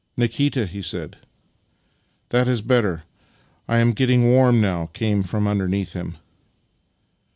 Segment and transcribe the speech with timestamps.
[0.17, 1.17] "Nikita," he said."
[2.31, 3.03] That is better.
[3.67, 6.17] I am getting warm now," came from underneath him.